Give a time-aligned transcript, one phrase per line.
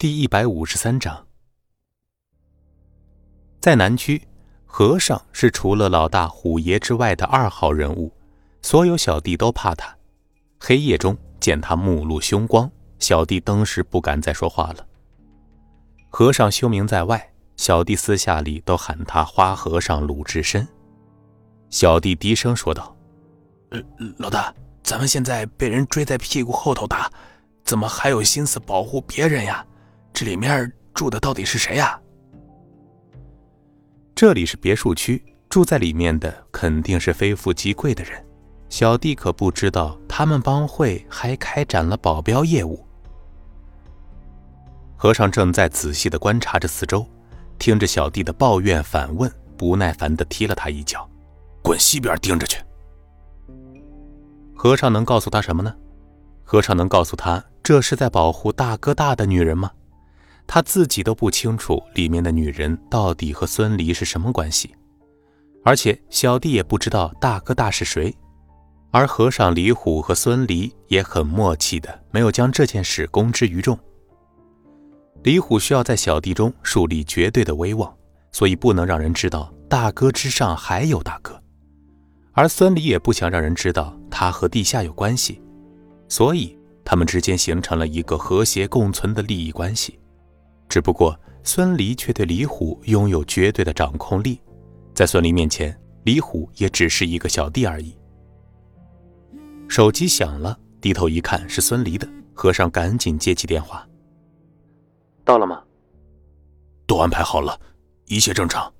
[0.00, 1.26] 第一百五十三章，
[3.60, 4.22] 在南区，
[4.64, 8.12] 和尚是除了老大虎爷之外的二号人物，
[8.62, 9.92] 所有小弟都怕他。
[10.60, 14.86] 黑夜中见他目露凶光，小弟当时不敢再说话了。
[16.10, 20.64] 和尚修名在外，小弟私下里都喊他花和尚鲁智深。
[21.70, 22.96] 小弟低声说道
[23.70, 23.82] ：“呃，
[24.18, 24.54] 老大，
[24.84, 27.10] 咱们现在被人追在屁股后头打，
[27.64, 29.66] 怎么还有心思保护别人呀？”
[30.20, 31.96] 这里面住的到底是谁呀？
[34.16, 38.20] 这里是别墅区，住在里面的肯定是非富即贵的人。
[38.68, 42.84] 小弟可不知道他们帮会还开展了保镖业务。
[44.96, 47.06] 和尚正在仔细的观察着四周，
[47.56, 51.08] 听着小弟的抱怨反问，不耐烦的踢了他一脚
[51.62, 52.60] ：“滚西边盯着去！”
[54.52, 55.72] 和尚能告诉他什么呢？
[56.42, 59.70] 和尚能告诉他这是在保护大哥大的女人吗？
[60.48, 64.74] 他自己都不清楚里面的女人到底和孙离是什么关系，
[65.62, 68.12] 而且小弟也不知道大哥大是谁，
[68.90, 73.78] 而和尚李虎和孙离也很默契的没有将这件事公之于众。
[75.22, 77.94] 李虎需要在小弟中树立绝对的威望，
[78.32, 81.38] 所以不能让人知道大哥之上还有大哥，
[82.32, 85.42] 而孙离也不想让人知道他和地下有关系，
[86.08, 89.98] 所以他们之间形成了一个和谐共存的利益关系。
[90.68, 94.40] 只不过孙离却对李虎拥有绝对的掌控力，
[94.94, 97.96] 在孙离面前，李虎也只是一个小弟而已。
[99.68, 103.86] 手机响了，低头一看是孙离的，和尚赶紧接起电话
[105.24, 105.62] ：“到了吗？
[106.86, 107.58] 都安排好了，
[108.06, 108.72] 一切正常。”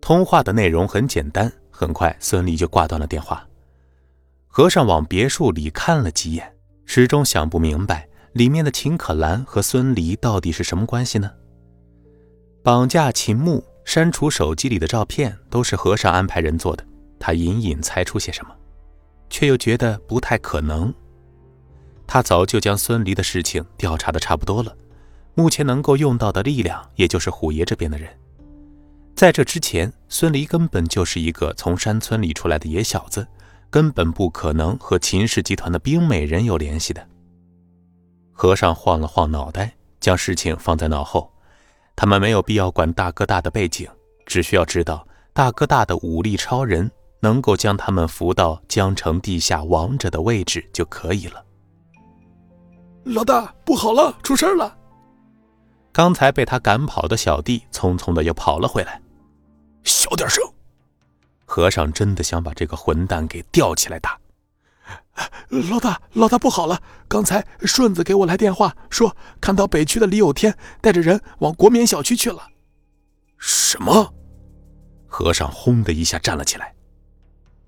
[0.00, 3.46] 通话的内容很简单，很快孙离就挂断了电话。
[4.46, 8.08] 和尚往别墅里看了几眼，始终想不明白。
[8.32, 11.30] 里面的秦可兰和孙离到底是什么关系呢？
[12.62, 16.84] 绑架秦牧、删除手机里的照片，都是和尚安排人做的。
[17.18, 18.54] 他隐隐猜出些什么，
[19.28, 20.92] 却又觉得不太可能。
[22.06, 24.74] 他早就将孙离的事情调查的差不多了，
[25.34, 28.08] 目前能够用到的力量，也就是虎爷这边的人。
[29.14, 33.26] 在这之前，孙离根本就是一个从山村里出来的野小子，
[33.68, 37.06] 根本不可能和秦氏集团的冰美人有联系的。
[38.40, 39.70] 和尚晃了晃脑袋，
[40.00, 41.30] 将事情放在脑后。
[41.94, 43.86] 他们没有必要管大哥大的背景，
[44.24, 46.90] 只需要知道大哥大的武力超人
[47.20, 51.44] 能够将他们扶到江城地下王者的位置就可以了。
[53.04, 54.74] 老大，不好了，出事了！
[55.92, 59.02] 刚才被他赶跑的小弟匆匆的又跑了回来。
[59.84, 60.42] 小点声！
[61.44, 64.18] 和尚真的想把这个混蛋给吊起来打。
[65.50, 66.80] 老大，老大不好了！
[67.08, 72.46] 刚才顺子给我来电话，说看到北区的李有天带着人往国棉小区去了。
[73.36, 74.14] 什么？
[75.08, 76.72] 和尚轰的一下站了起来。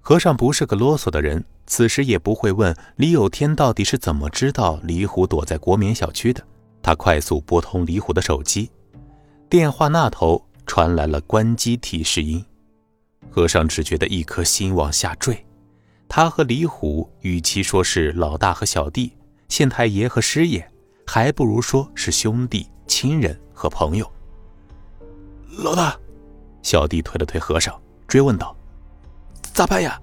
[0.00, 6.42] 和尚不是个啰嗦的人，此时也不会问李有天到底是怎么知道李虎躲在国棉小区的。
[6.82, 8.70] 他快速拨通李虎的手机，
[9.50, 12.42] 电话那头传来了关机提示音。
[13.30, 15.45] 和尚只觉得一颗心往下坠。
[16.08, 19.12] 他和李虎，与其说是老大和小弟、
[19.48, 20.66] 县太爷和师爷，
[21.06, 24.10] 还不如说是兄弟、亲人和朋友。
[25.58, 25.96] 老大，
[26.62, 28.56] 小弟推了推和尚，追问道
[29.52, 30.00] ：“咋办呀？”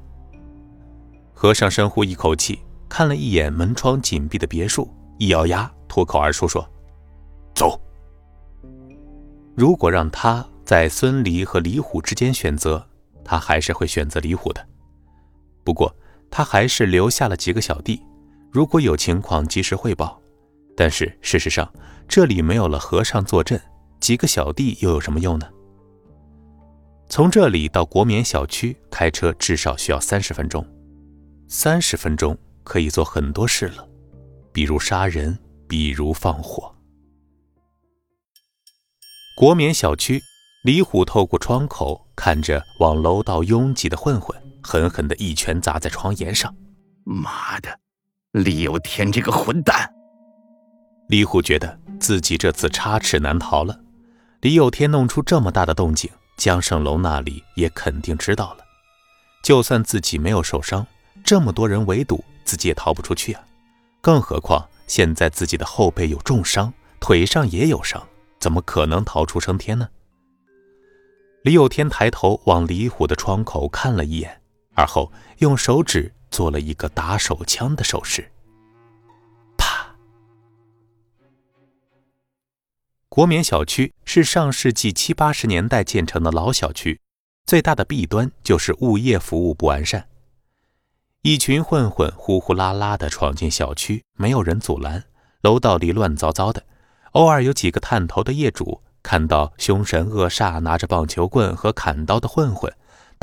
[1.34, 6.68] 和尚深呼一口气，看了一眼门窗紧闭的别墅，一咬牙，脱口而出说
[7.56, 7.80] ：“走。”
[9.56, 12.85] 如果让他在孙离和李虎之间选择，
[13.24, 14.68] 他还是会选择李虎的。
[15.63, 15.96] 不过，
[16.29, 18.01] 他还是留下了几个小弟，
[18.51, 20.19] 如果有情况及时汇报。
[20.75, 21.72] 但是事实上，
[22.07, 23.62] 这里没有了和尚坐镇，
[24.00, 25.47] 几个小弟又有什么用呢？
[27.07, 30.66] 从这里到国棉小区开车至少需要三十分钟，
[31.47, 33.88] 三十分钟可以做很多事了，
[34.52, 35.38] 比如杀人，
[35.68, 36.73] 比如放火。
[39.35, 40.20] 国棉小区，
[40.64, 44.35] 李虎透过窗口看着往楼道拥挤的混混。
[44.63, 46.55] 狠狠的一拳砸在床沿上，
[47.03, 47.79] 妈的，
[48.31, 49.93] 李有天这个混蛋！
[51.09, 53.79] 李虎觉得自己这次插翅难逃了。
[54.41, 58.63] 李有天弄出这么大的动静，江胜龙那里也肯定知道了。
[59.43, 60.87] 就算自己没有受伤，
[61.23, 63.43] 这么多人围堵，自己也逃不出去啊！
[64.01, 68.01] 更何况现在自己的后背有重伤，腿上也有伤，
[68.39, 69.89] 怎么可能逃出升天呢？
[71.43, 74.41] 李有天抬头往李虎的窗口看了一眼。
[74.73, 78.31] 而后用手指做了一个打手枪的手势，
[79.58, 79.96] 啪！
[83.09, 86.99] 国棉小区是上世纪七八十年代建成的老小区，
[87.46, 90.08] 最大的弊端就是物业服务不完善。
[91.22, 95.03] 一群混混呼呼啦啦的闯进小区，没有人阻拦，
[95.41, 96.64] 楼道里乱糟糟的。
[97.11, 102.73] 偶尔有几个探头的业主看到凶神恶煞、拿着棒球棍和砍刀的混混，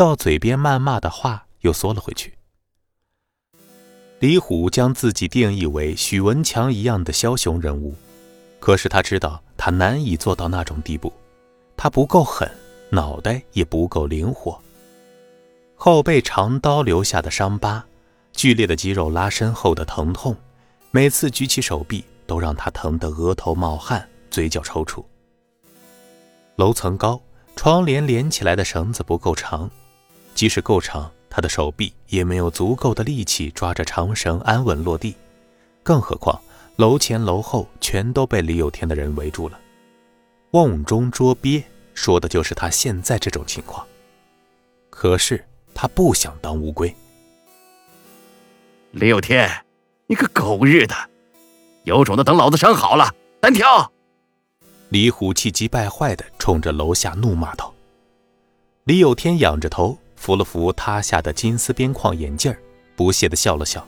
[0.00, 2.32] 到嘴边谩骂的话又缩了回去。
[4.20, 7.94] 李虎将自己定义为许文强一样的枭雄人物。
[8.60, 11.12] 可是他知道，他难以做到那种地步，
[11.76, 12.50] 他不够狠，
[12.88, 14.58] 脑袋也不够灵活。
[15.74, 17.84] 后背长刀留下的伤疤，
[18.32, 20.34] 剧烈的肌肉拉伸后的疼痛，
[20.92, 25.04] 每次举起手臂都让他疼得额头冒汗，嘴角抽搐。
[26.56, 27.20] 楼层高，
[27.54, 29.70] 窗帘连起来的绳子不够长，
[30.40, 35.14] 即使够长，他的手臂也没有足够的力气抓着长绳安稳落地，
[35.82, 36.40] 更何况。
[36.76, 39.60] 楼前楼后全都被李有天的人围住了，
[40.52, 43.86] 瓮中捉鳖，说的就是他现在这种情况。
[44.88, 45.44] 可是
[45.74, 46.96] 他不想当乌龟。
[48.92, 49.66] 李有天，
[50.06, 50.94] 你个狗日的，
[51.84, 53.92] 有种的等老子伤好了单挑！
[54.88, 57.74] 李虎气急败坏的冲着楼下怒骂道。
[58.84, 62.54] 李有天仰着头，扶了扶塌下的金丝边框眼镜
[62.94, 63.84] 不屑的笑了笑。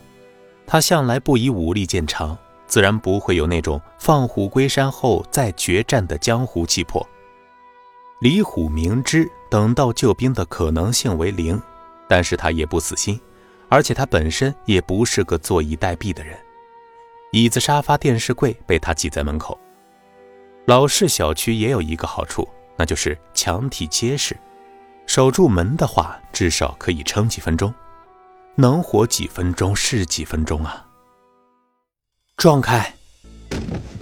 [0.65, 2.35] 他向来不以武力见长。
[2.65, 7.07] 自然不会有那种放虎归山后再决战的江湖气魄。
[8.19, 11.61] 李虎明知等到救兵的可能性为零，
[12.07, 13.19] 但是他也不死心，
[13.69, 16.35] 而且他本身也不是个坐以待毙的人。
[17.31, 19.59] 椅子、沙发、电视柜被他挤在门口。
[20.65, 24.35] 老式小区也有一个好处，那就是墙体结实，
[25.05, 27.73] 守住门的话，至少可以撑几分钟。
[28.55, 30.85] 能活几分钟是几分钟啊！
[32.37, 32.93] 撞开！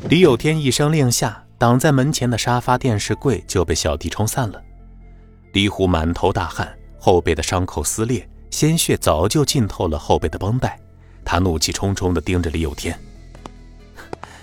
[0.09, 4.61] 李有天一声令下，挡在门前的沙发、电视柜就被小弟冲散了。
[5.53, 10.77] 李虎满头大汗，后背的伤口撕裂，鲜血早就浸透了后背的绷带。
[11.23, 12.97] 他怒气冲冲地盯着李有天：“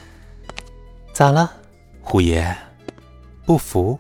[1.13, 1.53] 咋了，
[2.01, 2.57] 虎爷？
[3.45, 3.99] 不服？”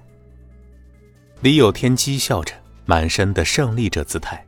[1.40, 2.52] 李有天讥笑着，
[2.84, 4.44] 满身的胜利者姿态。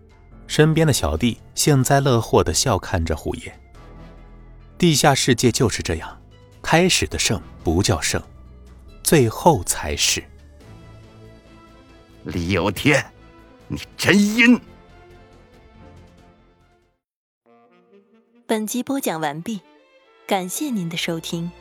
[0.48, 3.60] 身边的小弟幸灾乐祸地笑看着虎爷。
[4.76, 6.20] 地下世界就是这样，
[6.60, 8.20] 开始的胜不叫胜，
[9.04, 10.24] 最后才是。
[12.24, 13.12] 李有天，
[13.68, 14.60] 你真阴！
[18.48, 19.60] 本集播讲完毕，
[20.26, 21.52] 感谢您的收听。